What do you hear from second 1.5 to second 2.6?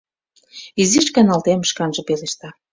шканже пелешта.